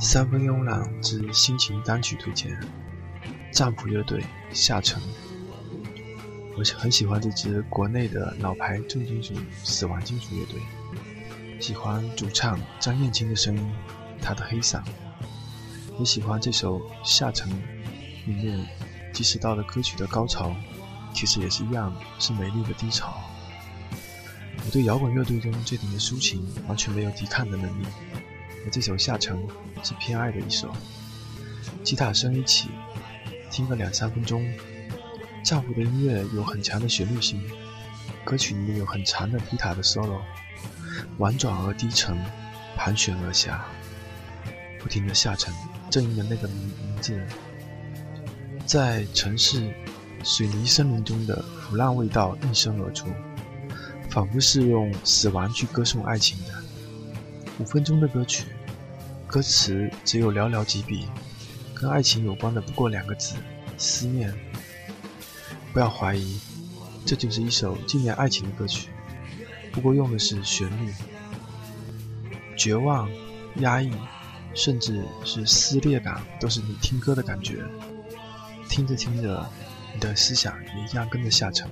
[0.00, 2.56] 三分慵懒之心情单曲推荐：
[3.52, 4.22] 丈夫乐队
[4.52, 5.02] 下沉。
[6.56, 9.34] 我很喜欢这支国内的老牌重金属
[9.64, 10.60] 死亡金属乐队，
[11.60, 13.72] 喜欢主唱张燕青的声音，
[14.22, 14.82] 他的黑嗓，
[15.98, 17.50] 也喜欢这首下沉
[18.26, 18.68] 里面，
[19.12, 20.54] 即使到了歌曲的高潮，
[21.12, 23.12] 其实也是一样是美丽的低潮。
[24.64, 27.86] 我对摇滚乐队中这点的抒情完全没有抵抗的能力。
[28.64, 29.38] 而这首下沉
[29.82, 30.70] 是偏爱的一首，
[31.82, 32.68] 吉他声一起，
[33.50, 34.46] 听个两三分钟。
[35.44, 37.42] 丈夫的音乐有很强的旋律性，
[38.24, 40.20] 歌曲里面有很长的吉他的 solo，
[41.16, 42.18] 婉转而低沉，
[42.76, 43.64] 盘旋而下，
[44.78, 45.54] 不停的下沉，
[45.88, 47.18] 正应了那个名名字，
[48.66, 49.72] 在城市
[50.22, 53.06] 水泥森林中的腐烂味道应声而出，
[54.10, 56.52] 仿佛是用死亡去歌颂爱情的。
[57.58, 58.44] 五分钟的歌曲，
[59.28, 61.06] 歌词只有寥寥几笔，
[61.74, 63.36] 跟爱情有关的不过两个字：
[63.76, 64.34] 思念。
[65.70, 66.40] 不要怀疑，
[67.04, 68.88] 这就是一首纪念爱情的歌曲，
[69.70, 70.94] 不过用的是旋律。
[72.56, 73.08] 绝望、
[73.56, 73.92] 压抑，
[74.54, 77.62] 甚至是撕裂感，都是你听歌的感觉。
[78.70, 79.46] 听着听着，
[79.92, 81.68] 你的思想也一样跟着下沉。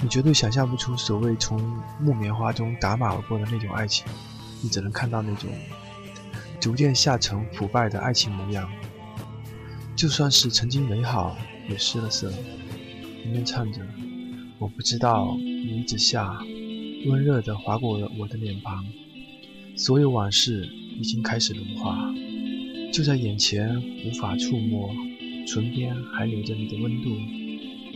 [0.00, 1.58] 你绝对想象不出所谓从
[2.00, 4.04] 木棉花中打马而过的那种爱情。
[4.62, 5.48] 你只能看到那种
[6.60, 8.70] 逐渐下沉、腐败的爱情模样。
[9.94, 11.36] 就算是曾经美好，
[11.68, 12.30] 也失了色。
[12.30, 13.80] 里面唱着
[14.60, 16.38] ：“我不知道你一直下，
[17.06, 18.84] 温热的划过了我的脸庞。
[19.76, 22.14] 所有往事已经开始融化，
[22.92, 24.94] 就在眼前无法触摸，
[25.46, 27.16] 唇边还留着你的温度，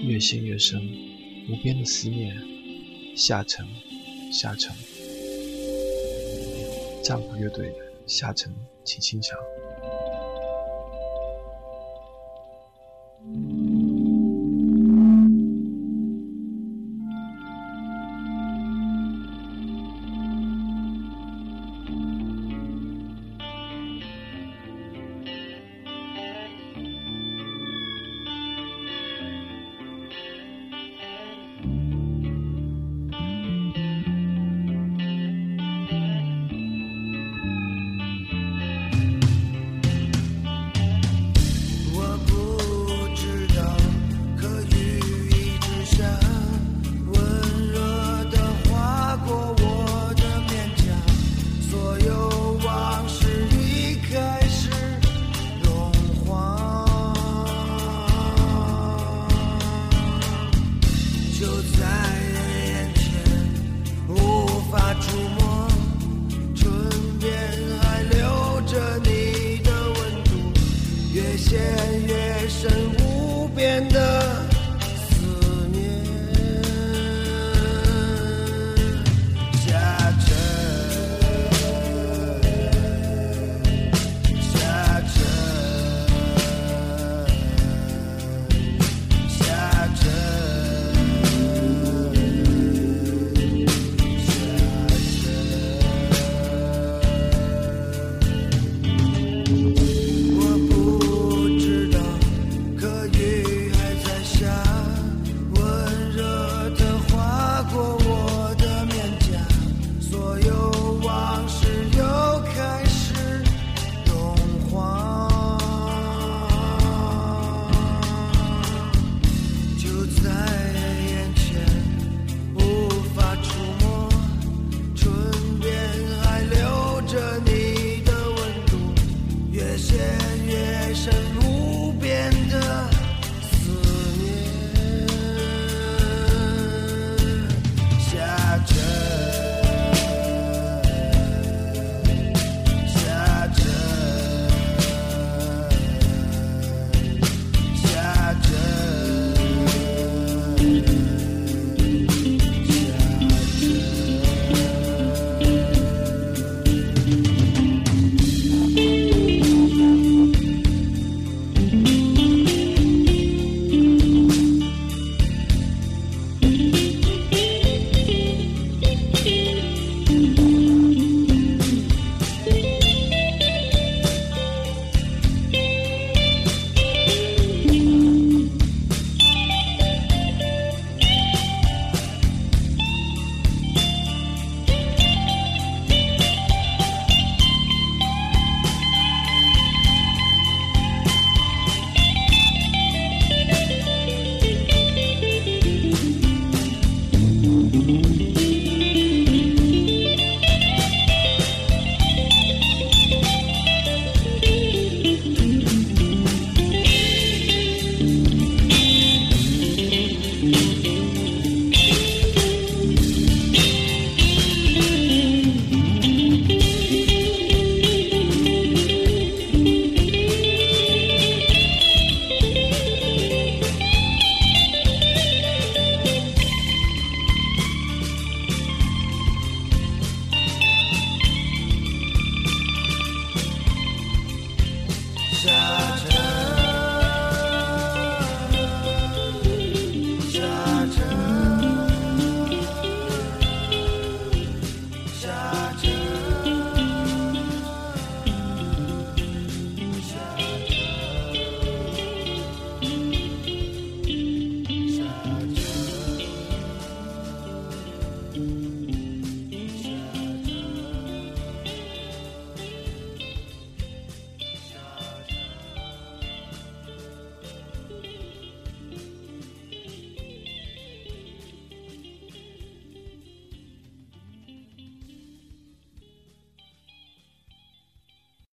[0.02, 0.80] 越陷越深，
[1.48, 2.36] 无边的思念，
[3.14, 3.66] 下沉，
[4.32, 4.74] 下沉。”
[7.04, 7.74] 丈夫乐队的
[8.10, 8.52] 下沉，
[8.84, 9.38] 请欣赏。